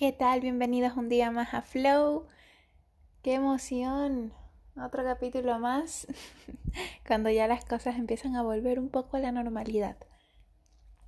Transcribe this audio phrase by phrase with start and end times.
[0.00, 0.40] ¿Qué tal?
[0.40, 2.26] Bienvenidos un día más a Flow.
[3.22, 4.32] ¡Qué emoción!
[4.74, 6.06] Otro capítulo más
[7.06, 9.98] cuando ya las cosas empiezan a volver un poco a la normalidad.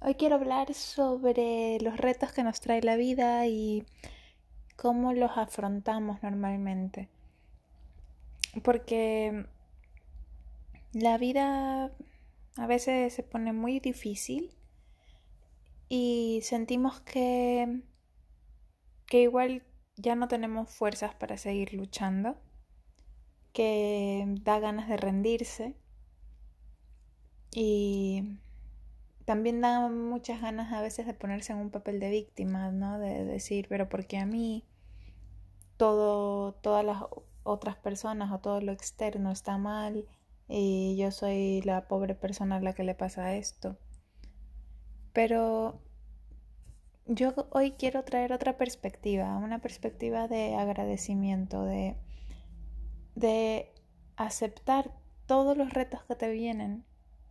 [0.03, 3.87] Hoy quiero hablar sobre los retos que nos trae la vida y
[4.77, 7.09] cómo los afrontamos normalmente.
[8.63, 9.47] Porque
[10.93, 11.93] la vida
[12.59, 14.53] a veces se pone muy difícil
[15.89, 17.81] y sentimos que
[19.13, 19.63] que igual
[19.97, 22.35] ya no tenemos fuerzas para seguir luchando,
[23.53, 25.77] que da ganas de rendirse
[27.51, 28.39] y
[29.27, 32.99] también da muchas ganas a veces de ponerse en un papel de víctima, ¿no?
[32.99, 34.65] De decir, pero porque a mí
[35.77, 37.03] todo, todas las
[37.43, 40.07] otras personas o todo lo externo está mal
[40.49, 43.77] y yo soy la pobre persona a la que le pasa esto.
[45.13, 45.83] Pero
[47.07, 51.97] yo hoy quiero traer otra perspectiva, una perspectiva de agradecimiento, de,
[53.15, 53.73] de
[54.17, 54.93] aceptar
[55.27, 56.85] todos los retos que te vienen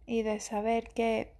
[0.05, 1.33] y de saber que,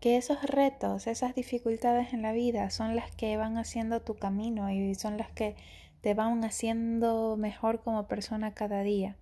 [0.00, 4.70] que esos retos, esas dificultades en la vida son las que van haciendo tu camino
[4.70, 5.56] y son las que
[6.00, 9.16] te van haciendo mejor como persona cada día.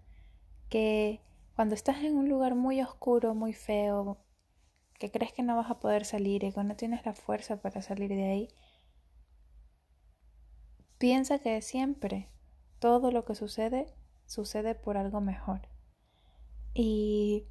[0.70, 1.20] Que
[1.56, 4.16] cuando estás en un lugar muy oscuro, muy feo,
[5.00, 7.80] que crees que no vas a poder salir y que no tienes la fuerza para
[7.80, 8.48] salir de ahí,
[10.98, 12.28] piensa que siempre
[12.80, 13.94] todo lo que sucede
[14.26, 15.62] sucede por algo mejor.
[16.74, 17.46] Y,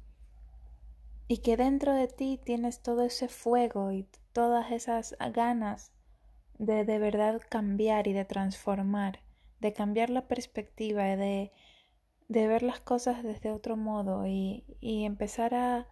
[1.26, 5.92] y que dentro de ti tienes todo ese fuego y todas esas ganas
[6.56, 9.24] de de verdad cambiar y de transformar,
[9.58, 11.50] de cambiar la perspectiva, de,
[12.28, 15.88] de ver las cosas desde otro modo y, y empezar a,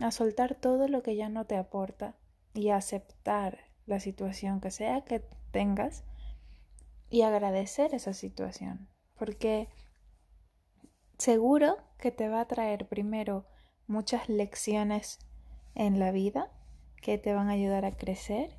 [0.00, 2.16] a soltar todo lo que ya no te aporta
[2.52, 5.20] y aceptar la situación que sea que
[5.50, 6.04] tengas
[7.10, 9.68] y agradecer esa situación, porque
[11.18, 13.46] seguro que te va a traer primero
[13.86, 15.18] muchas lecciones
[15.74, 16.50] en la vida
[17.00, 18.58] que te van a ayudar a crecer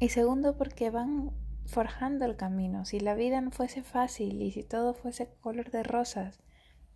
[0.00, 1.32] y segundo porque van
[1.66, 2.84] forjando el camino.
[2.84, 6.40] Si la vida no fuese fácil y si todo fuese color de rosas,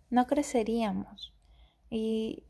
[0.09, 1.33] no creceríamos.
[1.89, 2.45] Y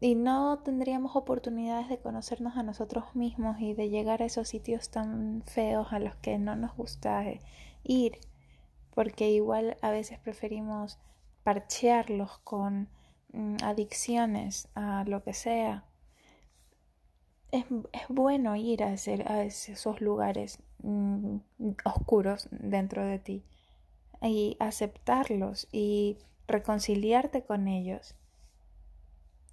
[0.00, 4.90] y no tendríamos oportunidades de conocernos a nosotros mismos y de llegar a esos sitios
[4.90, 7.40] tan feos a los que no nos gusta eh,
[7.82, 8.18] ir,
[8.94, 10.98] porque igual a veces preferimos
[11.42, 12.88] parchearlos con
[13.32, 15.84] mm, adicciones a lo que sea.
[17.50, 17.64] Es,
[18.08, 21.38] bueno ir a, a esos lugares mm,
[21.84, 23.44] oscuros dentro de ti
[24.22, 28.14] y aceptarlos y reconciliarte con ellos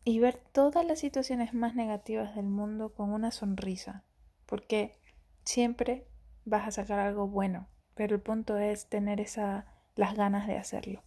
[0.06, 4.04] y ver todas las situaciones más negativas del mundo con una sonrisa,
[4.46, 4.96] porque
[5.44, 6.06] siempre
[6.46, 9.66] vas a sacar algo bueno, pero el punto es tener esa
[9.96, 11.02] las ganas de hacerlo.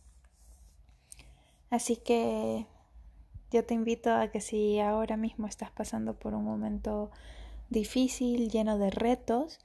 [1.70, 2.66] Así que
[3.52, 7.10] yo te invito a que si ahora mismo estás pasando por un momento
[7.70, 9.60] difícil, lleno de retos,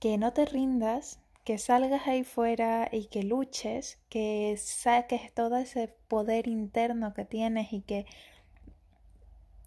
[0.00, 5.88] que no te rindas, que salgas ahí fuera y que luches, que saques todo ese
[6.08, 8.04] poder interno que tienes y que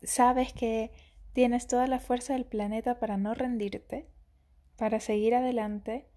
[0.04, 0.92] sabes que
[1.34, 4.08] tienes toda la fuerza del planeta para no rendirte,
[4.78, 6.08] para seguir adelante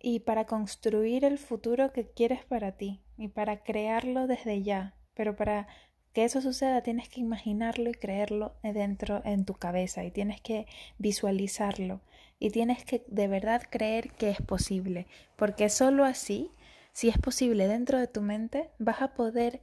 [0.00, 4.96] y para construir el futuro que quieres para ti y para crearlo desde ya.
[5.14, 5.68] Pero para
[6.12, 10.66] que eso suceda tienes que imaginarlo y creerlo dentro en tu cabeza y tienes que
[10.98, 12.00] visualizarlo
[12.38, 15.06] y tienes que de verdad creer que es posible,
[15.36, 16.50] porque solo así,
[16.92, 19.62] si es posible dentro de tu mente, vas a poder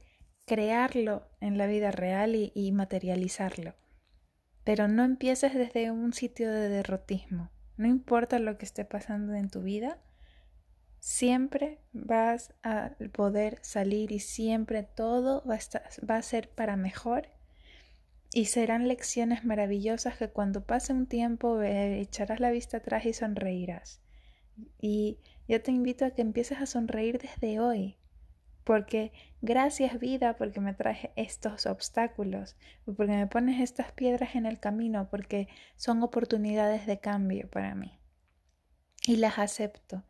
[0.50, 3.76] crearlo en la vida real y, materializarlo.
[4.64, 7.52] Pero no empieces desde un sitio de derrotismo.
[7.76, 10.00] No importa lo que esté pasando en tu vida,
[10.98, 17.28] siempre vas a poder salir y siempre todo va a, ser para mejor
[18.34, 24.02] y serán lecciones maravillosas que cuando pase un tiempo echarás la vista atrás y sonreirás.
[24.80, 27.99] Y yo te invito a que empieces a sonreír desde hoy,
[28.70, 29.10] porque
[29.42, 35.08] gracias vida porque me traje estos obstáculos, porque me pones estas piedras en el camino,
[35.10, 37.98] porque son oportunidades de cambio para mí.
[39.08, 40.04] Y las acepto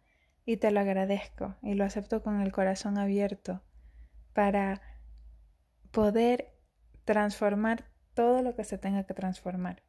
[0.44, 3.62] y te lo agradezco y lo acepto con el corazón abierto
[4.34, 4.82] para
[5.90, 6.52] poder
[7.06, 9.82] transformar todo lo que se tenga que transformar.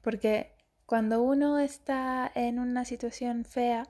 [0.00, 0.56] Porque
[0.86, 3.86] cuando uno está en una situación fea,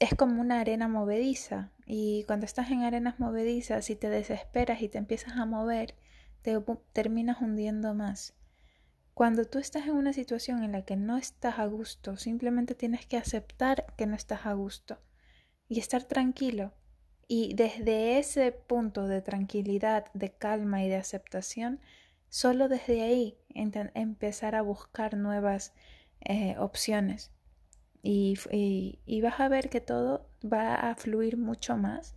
[0.00, 4.88] es como una arena movediza y cuando estás en arenas movedizas y te desesperas y
[4.88, 5.96] te empiezas a mover,
[6.42, 6.58] te
[6.92, 8.34] terminas hundiendo más.
[9.14, 13.06] Cuando tú estás en una situación en la que no estás a gusto, simplemente tienes
[13.06, 14.98] que aceptar que no estás a gusto
[15.68, 16.72] y estar tranquilo.
[17.28, 21.80] Y desde ese punto de tranquilidad, de calma y de aceptación,
[22.28, 25.74] solo desde ahí empezar a buscar nuevas
[26.20, 27.30] eh, opciones.
[28.02, 28.38] Y,
[29.04, 32.14] y vas a ver que todo va a fluir mucho más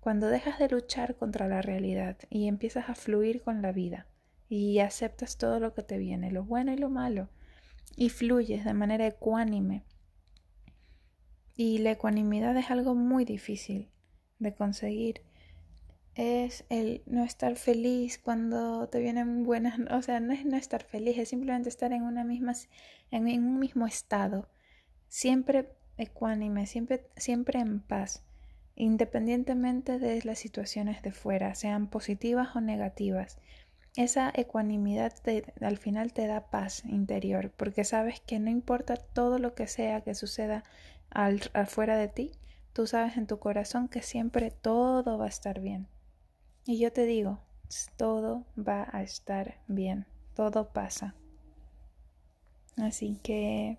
[0.00, 4.06] cuando dejas de luchar contra la realidad y empiezas a fluir con la vida
[4.48, 7.28] y aceptas todo lo que te viene, lo bueno y lo malo,
[7.96, 9.84] y fluyes de manera ecuánime.
[11.56, 13.90] Y la ecuanimidad es algo muy difícil
[14.38, 15.22] de conseguir.
[16.14, 20.82] Es el no estar feliz cuando te vienen buenas, o sea, no es no estar
[20.84, 22.52] feliz, es simplemente estar en una misma
[23.10, 24.48] en, un mismo estado,
[25.08, 28.22] siempre ecuánime, siempre siempre en paz,
[28.74, 33.38] independientemente de las situaciones de fuera, sean positivas o negativas
[33.96, 35.14] esa ecuanimidad
[35.62, 40.02] al final te da paz interior, porque sabes que no importa todo lo que sea
[40.02, 40.64] que suceda
[41.10, 42.32] afuera de ti,
[42.74, 45.88] tú sabes en tu corazón que siempre todo va a estar bien.
[46.66, 47.40] Y yo te digo,
[47.96, 51.14] todo va a estar bien, todo pasa.
[52.76, 53.78] Así que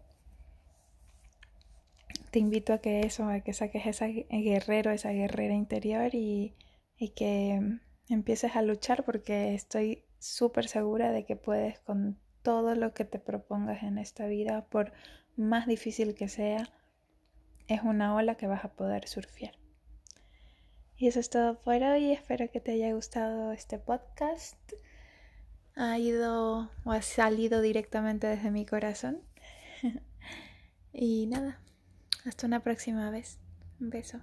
[2.38, 6.54] te invito a que eso, a que saques ese guerrero, esa guerrera interior y,
[6.96, 7.80] y que
[8.10, 13.18] empieces a luchar porque estoy súper segura de que puedes con todo lo que te
[13.18, 14.94] propongas en esta vida, por
[15.36, 16.70] más difícil que sea,
[17.68, 19.56] es una ola que vas a poder surfear.
[20.96, 22.12] Y eso es todo por hoy.
[22.12, 24.60] Espero que te haya gustado este podcast.
[25.74, 29.24] Ha ido o ha salido directamente desde mi corazón.
[30.94, 31.60] y nada,
[32.28, 33.38] hasta una próxima vez.
[33.80, 34.20] Un beso.